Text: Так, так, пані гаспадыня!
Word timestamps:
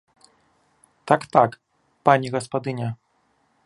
Так, 1.11 1.21
так, 1.37 1.51
пані 2.09 2.27
гаспадыня! 2.39 2.89